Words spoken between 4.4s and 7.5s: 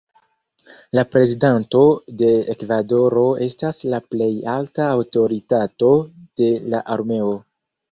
alta aŭtoritato de la armeo.